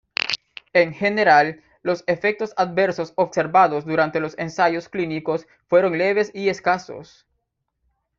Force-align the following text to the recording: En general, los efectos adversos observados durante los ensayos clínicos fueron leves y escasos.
En 0.73 0.95
general, 0.95 1.61
los 1.83 2.03
efectos 2.07 2.55
adversos 2.57 3.13
observados 3.17 3.85
durante 3.85 4.19
los 4.19 4.35
ensayos 4.39 4.89
clínicos 4.89 5.45
fueron 5.67 5.95
leves 5.95 6.31
y 6.33 6.49
escasos. 6.49 7.27